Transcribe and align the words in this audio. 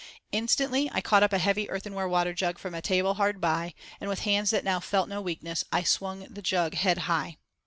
Instantly 0.31 0.89
I 0.91 0.99
caught 0.99 1.21
up 1.21 1.31
a 1.31 1.37
heavy 1.37 1.69
earthenware 1.69 2.07
water 2.09 2.33
jug 2.33 2.57
from 2.57 2.73
a 2.73 2.81
table 2.81 3.13
hard 3.13 3.39
by, 3.39 3.75
and 3.99 4.09
with 4.09 4.21
hands 4.21 4.49
that 4.49 4.63
now 4.63 4.79
felt 4.79 5.07
no 5.07 5.21
weakness 5.21 5.63
I 5.71 5.83
swung 5.83 6.21
the 6.27 6.41
jug 6.41 6.73
head 6.73 6.97
high. 7.05 7.37